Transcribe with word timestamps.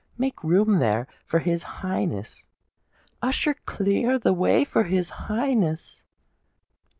Make 0.17 0.43
room 0.43 0.79
there, 0.79 1.05
for 1.27 1.37
his 1.37 1.61
Highness: 1.61 2.47
usher, 3.21 3.53
clear 3.67 4.17
the 4.17 4.33
way 4.33 4.65
for 4.65 4.83
his 4.85 5.09
Highness." 5.09 6.01